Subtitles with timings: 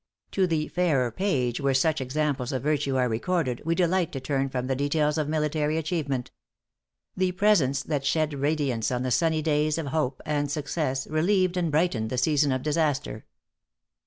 [0.31, 4.49] To the fairer page where such examples of virtue are recorded, we delight to turn
[4.49, 6.31] from the details of military achievement.
[7.15, 11.69] The presence that shed radiance on the sunny days of hope and success, relieved and
[11.69, 13.25] brightened the season of disaster.